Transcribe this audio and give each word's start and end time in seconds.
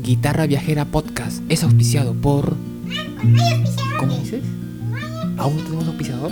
Guitarra 0.00 0.46
Viajera 0.46 0.84
Podcast 0.84 1.42
es 1.48 1.64
auspiciado 1.64 2.14
por. 2.14 2.54
¿Cómo 3.98 4.16
dices? 4.16 4.44
¿Aún 5.36 5.56
no 5.56 5.62
tenemos 5.64 5.88
auspiciador? 5.88 6.30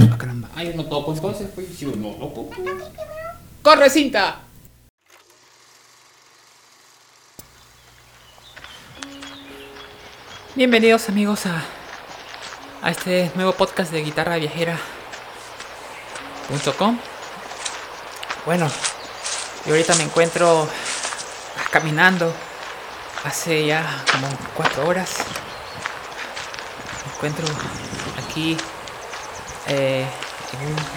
Ah, 0.00 0.16
caramba. 0.18 0.48
Ay, 0.56 0.72
no 0.74 0.84
toco 0.86 1.14
entonces, 1.14 1.48
pues. 1.54 1.68
Si 1.68 1.86
no 1.86 2.08
toco. 2.08 2.50
¡Corre, 3.62 3.88
cinta! 3.88 4.40
Bienvenidos, 10.56 11.08
amigos, 11.08 11.46
a, 11.46 11.62
a 12.82 12.90
este 12.90 13.30
nuevo 13.36 13.52
podcast 13.52 13.92
de 13.92 14.02
Guitarra 14.02 14.34
Viajera.com. 14.38 14.80
Bueno, 18.44 18.68
yo 19.66 19.72
ahorita 19.72 19.94
me 19.94 20.02
encuentro 20.02 20.68
caminando 21.70 22.32
hace 23.24 23.66
ya 23.66 23.84
como 24.12 24.28
cuatro 24.54 24.86
horas. 24.86 25.16
Me 27.06 27.12
encuentro 27.14 27.46
aquí 28.18 28.56
eh, 29.68 30.06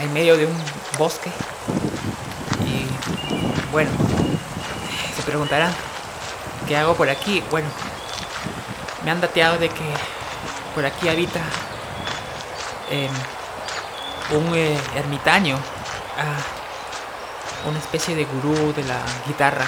en, 0.02 0.14
medio 0.14 0.38
de 0.38 0.46
un 0.46 0.58
bosque. 0.98 1.32
Y 2.66 2.88
bueno, 3.72 3.92
se 5.16 5.22
preguntarán, 5.24 5.74
¿qué 6.68 6.78
hago 6.78 6.96
por 6.96 7.10
aquí? 7.10 7.44
Bueno, 7.52 7.68
me 9.04 9.12
han 9.12 9.22
dateado 9.22 9.58
de 9.58 9.70
que 9.70 9.94
por 10.74 10.86
aquí 10.86 11.10
habita 11.10 11.42
eh, 12.90 13.10
un 14.32 14.56
eh, 14.56 14.80
ermitaño, 14.96 15.58
ah, 16.18 17.70
una 17.70 17.80
especie 17.80 18.16
de 18.16 18.26
gurú 18.26 18.74
de 18.74 18.84
la 18.84 19.00
guitarra 19.28 19.66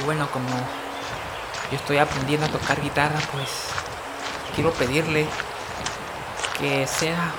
y 0.00 0.04
bueno, 0.04 0.30
como 0.30 0.48
yo 1.70 1.76
estoy 1.76 1.98
aprendiendo 1.98 2.46
a 2.46 2.48
tocar 2.48 2.80
guitarra, 2.80 3.18
pues 3.32 3.48
quiero 4.54 4.72
pedirle 4.72 5.26
que 6.58 6.86
sea 6.86 7.32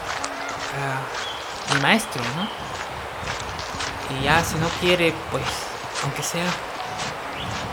uh, 0.78 1.74
mi 1.74 1.82
maestro, 1.82 2.22
¿no? 2.36 2.48
Y 4.16 4.24
ya 4.24 4.44
si 4.44 4.56
no 4.56 4.68
quiere, 4.80 5.14
pues 5.32 5.44
aunque 6.04 6.24
sea 6.24 6.46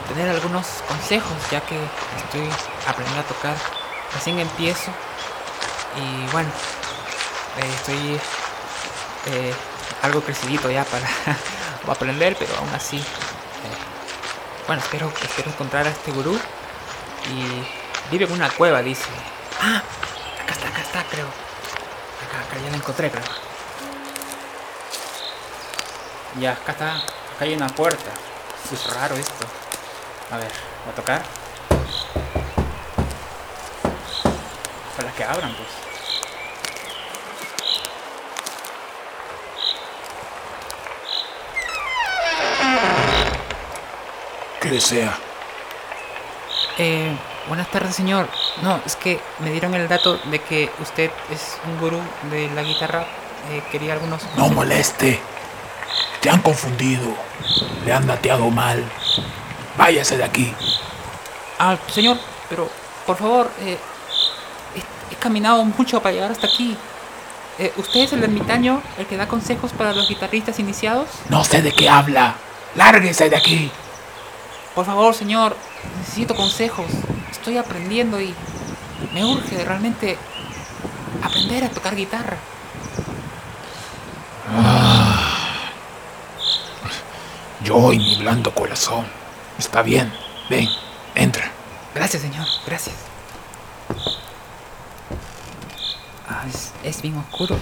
tener 0.08 0.28
algunos 0.30 0.66
consejos, 0.86 1.36
ya 1.50 1.60
que 1.60 1.78
estoy 2.16 2.48
aprendiendo 2.86 3.22
a 3.22 3.24
tocar, 3.24 3.56
recién 4.14 4.38
empiezo. 4.38 4.90
Y 5.96 6.32
bueno, 6.32 6.50
eh, 7.58 7.70
estoy 7.74 8.20
eh, 9.26 9.54
algo 10.02 10.20
crecidito 10.20 10.70
ya 10.70 10.84
para 10.84 11.08
aprender, 11.92 12.36
pero 12.38 12.56
aún 12.56 12.68
así 12.74 13.02
bueno, 14.68 14.82
espero, 14.82 15.10
espero 15.22 15.50
encontrar 15.50 15.86
a 15.86 15.90
este 15.90 16.12
gurú. 16.12 16.38
Y 17.26 18.10
vive 18.12 18.26
en 18.26 18.32
una 18.32 18.50
cueva, 18.50 18.82
dice. 18.82 19.08
Ah, 19.60 19.82
acá 20.42 20.52
está, 20.52 20.68
acá 20.68 20.80
está, 20.82 21.04
creo. 21.04 21.26
Acá, 21.26 22.40
acá 22.46 22.62
ya 22.62 22.70
la 22.70 22.76
encontré, 22.76 23.10
creo. 23.10 23.24
Ya, 26.38 26.52
acá 26.52 26.72
está. 26.72 26.96
Acá 26.96 27.06
hay 27.40 27.54
una 27.54 27.68
puerta. 27.68 28.10
Es 28.70 28.94
raro 28.94 29.16
esto. 29.16 29.46
A 30.30 30.36
ver, 30.36 30.52
voy 30.84 30.92
a 30.92 30.96
tocar. 30.96 31.22
Para 34.98 35.12
que 35.12 35.24
abran, 35.24 35.54
pues. 35.54 35.87
Que 44.68 44.74
desea? 44.74 45.16
Eh, 46.76 47.16
buenas 47.48 47.70
tardes, 47.70 47.94
señor. 47.94 48.28
No, 48.62 48.80
es 48.84 48.96
que 48.96 49.18
me 49.40 49.50
dieron 49.50 49.74
el 49.74 49.88
dato 49.88 50.18
de 50.30 50.40
que 50.40 50.70
usted 50.80 51.10
es 51.30 51.58
un 51.66 51.80
gurú 51.80 52.00
de 52.30 52.50
la 52.50 52.62
guitarra. 52.62 53.06
Eh, 53.50 53.62
quería 53.72 53.94
algunos. 53.94 54.22
No 54.36 54.48
moleste. 54.50 55.18
Te 56.20 56.28
han 56.28 56.42
confundido. 56.42 57.14
Le 57.84 57.92
han 57.92 58.06
dateado 58.06 58.50
mal. 58.50 58.84
Váyase 59.76 60.18
de 60.18 60.24
aquí. 60.24 60.52
Ah, 61.58 61.76
señor, 61.90 62.18
pero 62.48 62.68
por 63.06 63.16
favor, 63.16 63.50
eh, 63.60 63.78
he, 64.74 65.14
he, 65.14 65.16
caminado 65.16 65.64
mucho 65.64 66.00
para 66.02 66.12
llegar 66.12 66.30
hasta 66.30 66.46
aquí. 66.46 66.76
Eh, 67.58 67.72
¿Usted 67.76 68.00
es 68.00 68.12
el 68.12 68.22
ermitaño, 68.22 68.82
el 68.98 69.06
que 69.06 69.16
da 69.16 69.26
consejos 69.26 69.72
para 69.72 69.92
los 69.92 70.08
guitarristas 70.08 70.58
iniciados? 70.58 71.08
No 71.28 71.42
sé 71.42 71.62
de 71.62 71.72
qué 71.72 71.88
habla. 71.88 72.34
Lárguese 72.76 73.30
de 73.30 73.36
aquí. 73.36 73.72
Por 74.74 74.84
favor, 74.86 75.14
señor, 75.14 75.56
necesito 75.98 76.34
consejos. 76.34 76.86
Estoy 77.30 77.58
aprendiendo 77.58 78.20
y 78.20 78.34
me 79.12 79.24
urge 79.24 79.64
realmente 79.64 80.16
aprender 81.22 81.64
a 81.64 81.68
tocar 81.70 81.96
guitarra. 81.96 82.36
Ah, 84.50 85.70
yo 87.62 87.92
y 87.92 87.98
mi 87.98 88.16
blando 88.16 88.54
corazón. 88.54 89.06
Está 89.58 89.82
bien. 89.82 90.12
Ven, 90.48 90.68
entra. 91.14 91.50
Gracias, 91.94 92.22
señor. 92.22 92.46
Gracias. 92.66 92.96
Ah, 96.28 96.44
es, 96.48 96.72
es, 96.82 97.02
bien 97.02 97.16
oscuro. 97.16 97.56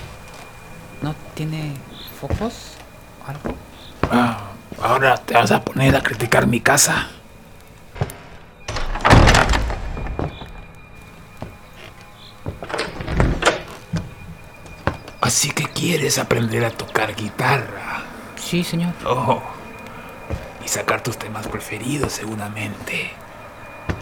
¿No 1.02 1.14
tiene 1.34 1.74
focos 2.20 2.72
algo? 3.26 3.56
Ah, 4.10 4.45
Ahora 4.82 5.16
te 5.16 5.34
vas 5.34 5.50
a 5.52 5.62
poner 5.62 5.96
a 5.96 6.02
criticar 6.02 6.46
mi 6.46 6.60
casa. 6.60 7.08
Así 15.20 15.50
que 15.50 15.64
quieres 15.64 16.18
aprender 16.18 16.64
a 16.64 16.70
tocar 16.70 17.14
guitarra. 17.14 18.02
Sí, 18.36 18.62
señor. 18.62 18.92
Oh. 19.04 19.42
Y 20.64 20.68
sacar 20.68 21.02
tus 21.02 21.18
temas 21.18 21.48
preferidos, 21.48 22.12
seguramente. 22.12 23.12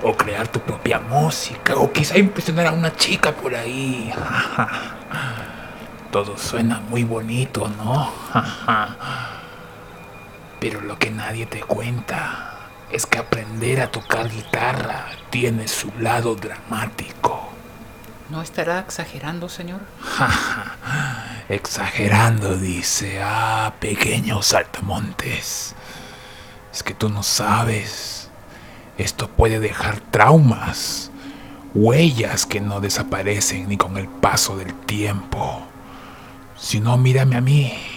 O 0.03 0.15
crear 0.17 0.49
tu 0.49 0.61
propia 0.61 0.99
música. 0.99 1.77
O 1.77 1.93
quizá 1.93 2.19
impresionar 2.19 2.67
a 2.67 2.73
una 2.73 2.95
chica 2.95 3.33
por 3.33 3.55
ahí. 3.55 4.13
Todo 6.11 6.37
suena 6.37 6.81
muy 6.81 7.05
bonito, 7.05 7.69
¿no? 7.69 8.13
Pero 10.65 10.81
lo 10.81 10.99
que 10.99 11.11
nadie 11.11 11.45
te 11.45 11.61
cuenta 11.61 12.71
es 12.91 13.05
que 13.05 13.19
aprender 13.19 13.83
a 13.83 13.91
tocar 13.91 14.31
guitarra 14.31 15.09
tiene 15.29 15.69
su 15.69 15.93
lado 15.99 16.37
dramático. 16.37 17.51
¿No 18.31 18.41
estará 18.41 18.79
exagerando, 18.79 19.51
señor? 19.51 19.83
exagerando, 21.51 22.57
dice. 22.57 23.21
Ah, 23.23 23.75
pequeño 23.79 24.41
saltamontes. 24.41 25.75
Es 26.73 26.83
que 26.83 26.95
tú 26.95 27.11
no 27.11 27.23
sabes. 27.23 28.31
Esto 28.97 29.29
puede 29.29 29.61
dejar 29.61 30.01
traumas, 30.01 31.11
huellas 31.75 32.47
que 32.47 32.63
no 32.63 32.81
desaparecen 32.81 33.69
ni 33.69 33.77
con 33.77 33.99
el 33.99 34.09
paso 34.09 34.57
del 34.57 34.73
tiempo. 34.73 35.63
Si 36.57 36.81
no, 36.81 36.97
mírame 36.97 37.37
a 37.37 37.43
mí 37.43 37.94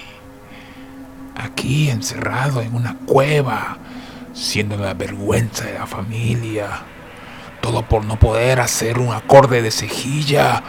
aquí 1.37 1.89
encerrado 1.89 2.61
en 2.61 2.75
una 2.75 2.95
cueva, 3.05 3.77
siendo 4.33 4.77
la 4.77 4.93
vergüenza 4.93 5.65
de 5.65 5.79
la 5.79 5.87
familia. 5.87 6.67
Todo 7.61 7.83
por 7.83 8.05
no 8.05 8.17
poder 8.17 8.59
hacer 8.59 8.99
un 8.99 9.13
acorde 9.13 9.61
de 9.61 9.71
cejilla. 9.71 10.63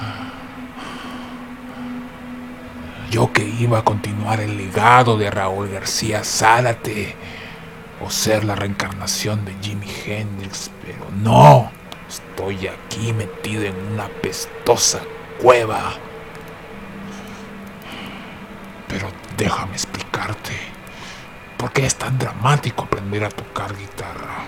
Yo 3.10 3.32
que 3.32 3.44
iba 3.44 3.78
a 3.78 3.84
continuar 3.84 4.40
el 4.40 4.56
legado 4.56 5.16
de 5.16 5.30
Raúl 5.30 5.70
García 5.70 6.24
Zárate 6.24 7.16
o 8.04 8.10
ser 8.10 8.44
la 8.44 8.54
reencarnación 8.54 9.44
de 9.44 9.54
Jimi 9.62 9.86
Hendrix, 10.06 10.70
pero 10.84 11.06
no, 11.22 11.70
estoy 12.08 12.68
aquí 12.68 13.12
metido 13.12 13.64
en 13.64 13.74
una 13.92 14.08
pestosa 14.08 15.00
cueva. 15.40 15.94
Pero 18.88 19.08
déjame 19.38 19.74
explicarte 19.74 20.52
por 21.56 21.72
qué 21.72 21.86
es 21.86 21.94
tan 21.94 22.18
dramático 22.18 22.82
aprender 22.82 23.24
a 23.24 23.28
tocar 23.28 23.74
guitarra. 23.76 24.44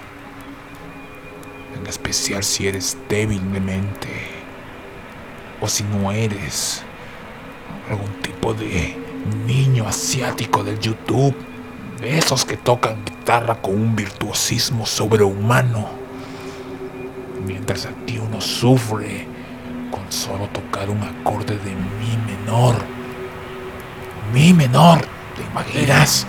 En 1.77 1.87
especial 1.87 2.43
si 2.43 2.67
eres 2.67 2.99
débil 3.09 3.53
de 3.53 3.61
mente 3.61 4.09
o 5.61 5.69
si 5.69 5.85
no 5.85 6.11
eres 6.11 6.83
algún 7.89 8.13
tipo 8.21 8.53
de 8.53 8.97
niño 9.47 9.87
asiático 9.87 10.65
del 10.65 10.81
YouTube, 10.81 11.37
de 12.01 12.19
esos 12.19 12.45
que 12.45 12.57
tocan 12.57 13.05
guitarra 13.05 13.63
con 13.63 13.75
un 13.75 13.95
virtuosismo 13.95 14.87
sobrehumano, 14.87 15.89
mientras 17.47 17.87
aquí 17.87 18.19
uno 18.19 18.41
sufre 18.41 19.27
con 19.93 20.11
solo 20.11 20.49
tocar 20.49 20.91
un 20.91 21.03
acorde 21.03 21.57
de 21.59 21.75
mi 21.75 22.17
menor 22.27 22.90
menor. 24.71 25.01
¿Te 25.37 25.43
imaginas? 25.43 26.27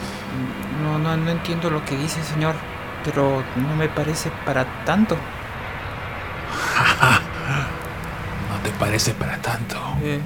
no, 0.84 0.98
no, 0.98 1.16
no 1.18 1.30
entiendo 1.32 1.70
lo 1.70 1.84
que 1.86 1.96
dice, 1.98 2.24
señor. 2.24 2.56
Pero 3.04 3.44
no 3.56 3.76
me 3.76 3.88
parece 3.90 4.32
para 4.46 4.66
tanto. 4.86 5.16
¿No 8.50 8.58
te 8.64 8.70
parece 8.78 9.14
para 9.14 9.38
tanto? 9.42 9.78
Eh, 10.04 10.20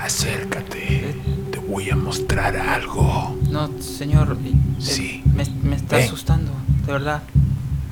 Acércate. 0.00 1.16
Te 1.50 1.58
voy 1.58 1.90
a 1.90 1.96
mostrar 1.96 2.56
algo. 2.56 3.38
no, 3.50 3.70
señor. 3.80 4.36
eh, 4.44 4.52
Sí. 4.78 5.22
Me, 5.26 5.44
me 5.62 5.76
está 5.76 5.96
Ven. 5.96 6.06
asustando, 6.06 6.50
de 6.86 6.92
verdad. 6.92 7.22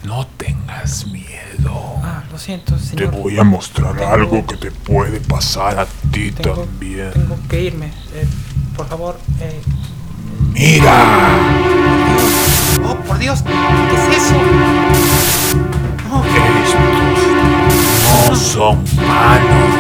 No 0.05 0.27
tengas 0.27 1.07
miedo. 1.07 1.95
Ah, 2.03 2.23
lo 2.33 2.39
siento, 2.39 2.75
Te 2.75 2.81
señor. 2.83 3.11
voy 3.13 3.39
a 3.39 3.45
mostrar 3.45 3.97
Tengo- 3.97 4.13
algo 4.13 4.47
que 4.47 4.57
te 4.57 4.71
puede 4.73 5.21
pasar 5.21 5.79
a 5.79 5.87
ti 6.11 6.33
Tengo, 6.33 6.63
también. 6.65 7.13
tengo 7.13 7.39
que 7.49 7.63
irme. 7.63 7.87
Eh, 8.15 8.27
por 8.77 8.87
favor. 8.89 9.19
Eh. 9.41 9.61
Mira. 10.53 11.39
Oh, 12.85 12.95
por 13.07 13.19
Dios. 13.19 13.43
¿Qué 13.43 13.97
es 13.97 14.17
eso? 14.23 14.35
No, 16.09 16.25
Estos 16.25 16.75
no 18.29 18.37
son 18.37 18.85
manos. 19.07 19.71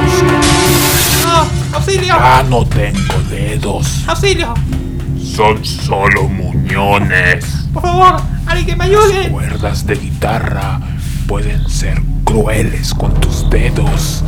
no, 1.24 1.46
auxilio. 1.76 2.14
Ya 2.18 2.42
no 2.48 2.64
tengo 2.66 3.14
dedos. 3.30 3.86
Auxilio. 4.08 4.54
Son 5.34 5.64
solo 5.64 6.28
muñones. 6.28 7.44
Por 7.72 7.82
favor, 7.82 8.16
alguien 8.46 8.78
me 8.78 8.84
ayude. 8.84 9.28
Cuerdas 9.30 9.86
de 9.86 9.94
guitarra 9.96 10.80
pueden 11.26 11.68
ser 11.68 12.00
crueles 12.24 12.94
con 12.94 13.12
tus 13.20 13.48
dedos 13.50 14.22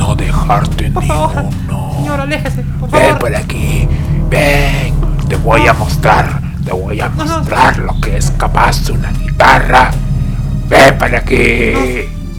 no 0.00 0.14
dejarte 0.14 0.90
Por 0.90 1.04
favor. 1.04 1.44
ninguno. 1.44 1.92
Señor, 1.96 2.20
aléjese, 2.20 2.62
por 2.80 2.90
Ven 2.90 3.02
favor. 3.02 3.18
por 3.18 3.36
aquí, 3.36 3.86
ven, 4.30 4.94
te 5.28 5.36
voy 5.36 5.66
a 5.66 5.74
mostrar, 5.74 6.40
te 6.64 6.72
voy 6.72 7.00
a 7.02 7.08
No, 7.10 7.24
no. 7.24 7.36
mostrar 7.38 7.76
lo 7.78 8.00
que 8.00 8.16
es 8.16 8.30
capaz 8.32 8.84
de 8.86 8.92
una 8.92 9.12
guitarra. 9.12 9.90
Ven 10.68 10.96
para 10.98 11.18
aquí, 11.18 11.72
No, 11.74 11.80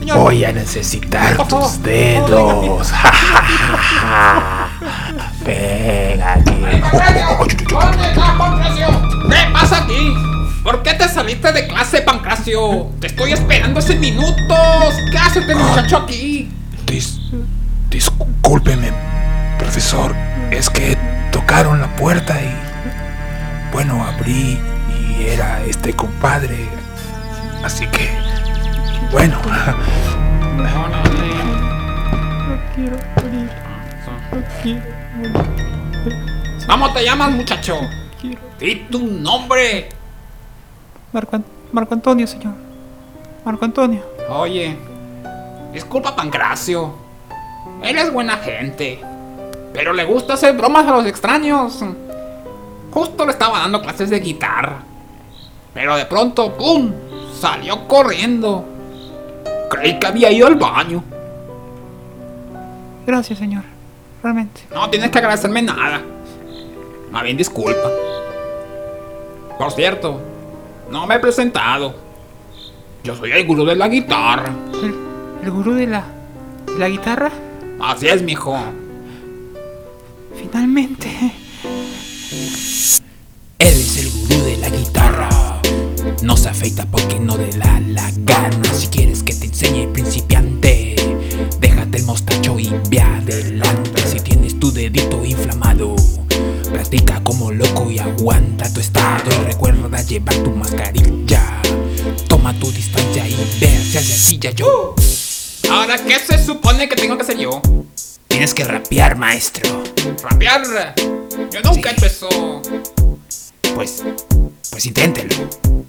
señor. 0.00 0.18
voy 0.18 0.44
a 0.44 0.52
necesitar 0.52 1.36
Por 1.36 1.46
tus 1.46 1.58
favor, 1.60 1.82
dedos. 1.82 2.92
ven 5.46 6.20
aquí. 6.22 6.62
¿Dónde 7.70 8.08
está 8.10 8.38
Pancracio? 8.38 8.86
¿Qué 9.30 9.52
pasa 9.52 9.84
aquí? 9.84 10.14
¿Por 10.64 10.82
qué 10.82 10.94
te 10.94 11.08
saliste 11.08 11.52
de 11.52 11.68
clase, 11.68 12.02
Pancracio? 12.02 12.88
Te 13.00 13.06
estoy 13.08 13.32
esperando 13.32 13.78
hace 13.78 13.94
minutos. 13.96 14.94
¿Qué 15.10 15.18
hace 15.18 15.40
este 15.40 15.54
muchacho 15.54 15.96
aquí? 15.98 16.50
Dis- 16.86 17.20
discúlpeme, 17.92 18.90
profesor, 19.58 20.14
es 20.50 20.70
que 20.70 20.96
tocaron 21.30 21.80
la 21.80 21.88
puerta 21.96 22.34
y 22.40 22.54
bueno, 23.72 24.02
abrí 24.04 24.58
y 24.88 25.24
era 25.28 25.62
este 25.64 25.92
compadre. 25.94 26.66
Así 27.62 27.86
que, 27.88 28.10
bueno, 29.12 29.38
¿Cómo 36.66 36.92
te 36.92 37.04
llamas, 37.04 37.30
muchacho? 37.32 37.76
Di 38.58 38.76
tu 38.90 38.98
nombre. 39.00 39.88
Marco, 41.12 41.36
An- 41.36 41.44
Marco 41.72 41.94
Antonio, 41.94 42.26
señor. 42.26 42.54
Marco 43.44 43.64
Antonio. 43.64 44.02
Oye, 44.28 44.76
disculpa, 45.72 46.14
Pancracio. 46.16 46.94
Él 47.82 47.98
es 47.98 48.12
buena 48.12 48.36
gente. 48.38 49.00
Pero 49.72 49.92
le 49.92 50.04
gusta 50.04 50.34
hacer 50.34 50.56
bromas 50.56 50.86
a 50.86 50.92
los 50.92 51.06
extraños. 51.06 51.82
Justo 52.90 53.24
le 53.24 53.32
estaba 53.32 53.58
dando 53.60 53.80
clases 53.80 54.10
de 54.10 54.20
guitarra. 54.20 54.82
Pero 55.72 55.96
de 55.96 56.04
pronto, 56.06 56.54
¡pum! 56.54 56.92
Salió 57.38 57.88
corriendo. 57.88 58.64
Creí 59.70 59.98
que 59.98 60.06
había 60.06 60.30
ido 60.30 60.46
al 60.46 60.56
baño. 60.56 61.02
Gracias, 63.06 63.38
señor. 63.38 63.64
Realmente. 64.22 64.62
No 64.72 64.88
tienes 64.90 65.10
que 65.10 65.18
agradecerme 65.18 65.62
nada. 65.62 66.02
Más 67.10 67.22
bien 67.22 67.36
disculpa. 67.36 67.90
Por 69.58 69.72
cierto, 69.72 70.20
no 70.90 71.06
me 71.06 71.16
he 71.16 71.18
presentado. 71.18 71.94
Yo 73.02 73.16
soy 73.16 73.32
el 73.32 73.46
gurú 73.46 73.64
de 73.64 73.74
la 73.74 73.88
guitarra. 73.88 74.52
¿El, 74.74 74.94
el 75.42 75.50
gurú 75.50 75.72
de 75.74 75.86
la, 75.86 76.04
de 76.66 76.78
la 76.78 76.88
guitarra? 76.88 77.30
Así 77.82 78.06
es, 78.06 78.22
mijo. 78.22 78.56
Finalmente. 80.36 81.10
Él 83.58 83.74
es 83.74 83.96
el 83.96 84.08
gurú 84.08 84.44
de 84.44 84.56
la 84.58 84.70
guitarra. 84.70 85.28
No 86.22 86.36
se 86.36 86.48
afeita 86.48 86.86
porque 86.86 87.18
no 87.18 87.36
de 87.36 87.52
la, 87.56 87.80
la 87.80 88.08
gana. 88.18 88.72
Si 88.72 88.86
quieres 88.86 89.24
que 89.24 89.34
te 89.34 89.46
enseñe 89.46 89.88
principiante, 89.92 90.94
déjate 91.58 91.98
el 91.98 92.04
mostacho 92.04 92.56
y 92.56 92.72
ve 92.88 93.00
adelante. 93.00 94.00
Si 94.06 94.20
tienes 94.20 94.60
tu 94.60 94.70
dedito 94.70 95.24
inflamado, 95.24 95.96
practica 96.72 97.20
como 97.24 97.50
loco 97.50 97.90
y 97.90 97.98
aguanta 97.98 98.72
tu 98.72 98.78
estado. 98.78 99.28
Y 99.28 99.44
recuerda 99.44 100.02
llevar 100.02 100.36
tu 100.36 100.52
mascarilla. 100.52 101.60
Toma 102.28 102.54
tu 102.60 102.70
distancia 102.70 103.26
y 103.26 103.34
ve 103.60 103.66
hacia 103.66 104.00
la 104.02 104.06
silla 104.06 104.52
yo. 104.52 104.94
Ahora, 105.72 105.96
¿qué 105.96 106.18
se 106.18 106.44
supone 106.44 106.86
que 106.86 106.96
tengo 106.96 107.16
que 107.16 107.22
hacer 107.22 107.38
yo? 107.38 107.62
Tienes 108.28 108.52
que 108.52 108.62
rapear, 108.62 109.16
maestro. 109.16 109.82
¿Rapear? 110.22 110.94
Yo 111.50 111.62
nunca 111.62 111.90
he 111.90 111.92
hecho 111.94 112.04
eso. 112.06 112.62
Pues, 113.74 114.04
pues 114.70 114.84
inténtelo. 114.84 115.34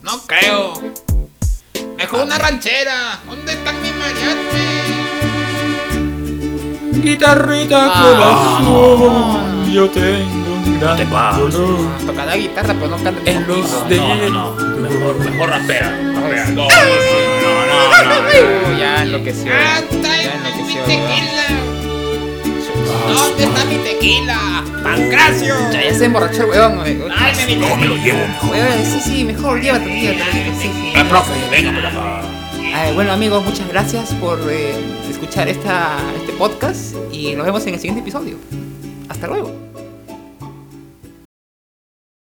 No 0.01 0.21
creo. 0.25 0.81
Mejor 1.97 2.21
una 2.21 2.37
ranchera. 2.37 3.19
¿Dónde 3.27 3.51
están 3.51 3.81
mis 3.81 3.93
mariachis? 3.95 4.73
Guitarrita 7.03 7.91
corazón, 8.01 9.69
yo 9.69 9.89
tengo 9.89 10.42
gran 10.79 10.97
te 10.97 11.05
vas. 11.05 11.37
dolor 11.37 11.79
Toca 12.05 12.25
la 12.25 12.37
guitarra, 12.37 12.73
pero 12.73 12.87
no 12.87 12.97
canta 13.03 13.29
en 13.31 13.47
los 13.47 13.89
dedos. 13.89 14.63
Mejor, 14.79 15.19
mejor 15.19 15.49
rapea. 15.49 15.99
rapea. 16.13 16.45
No, 16.51 16.67
Ya 18.79 19.03
enloqueció. 19.03 19.51
¡Canta 19.51 20.21
Ya 20.21 20.35
mi 20.35 20.47
enloqueció. 20.49 20.81
tequila! 20.83 21.43
¿Dónde 23.13 23.43
está 23.43 23.65
mi 23.65 23.75
tequila? 23.77 24.63
¡Pancracio! 24.83 25.55
Ya, 25.71 25.83
ya 25.83 25.93
se 25.93 26.05
emborrachó 26.05 26.43
el 26.43 26.49
weón. 26.49 26.75
güey. 26.79 26.97
¡Dame 26.99 27.45
mi 27.47 27.55
no 27.55 27.75
me 27.77 27.85
lo 27.87 27.95
llevo 27.97 28.19
mejor. 28.27 28.49
Weón, 28.51 28.85
sí, 28.85 28.99
sí, 29.03 29.23
mejor 29.23 29.61
llévatelo, 29.61 29.93
llévatelo. 29.93 30.53
Sí, 30.59 30.69
sí. 30.73 30.93
Eh, 30.95 31.05
profe, 31.09 31.31
venga 31.51 31.71
para 31.71 31.89
acá. 31.89 32.21
Ah, 32.75 32.91
bueno 32.95 33.11
amigos, 33.13 33.43
muchas 33.45 33.67
gracias 33.67 34.13
por 34.15 34.39
eh, 34.49 34.73
escuchar 35.09 35.47
esta, 35.47 35.97
este 36.17 36.33
podcast 36.33 36.95
y 37.11 37.35
nos 37.35 37.45
vemos 37.45 37.65
en 37.67 37.75
el 37.75 37.79
siguiente 37.79 38.01
episodio. 38.01 38.37
Hasta 39.09 39.27
luego. 39.27 39.53